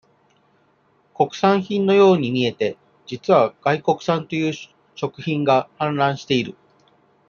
[1.13, 4.53] 国産品のように見えて、実は外国産という
[4.95, 6.55] 食品が、氾濫している。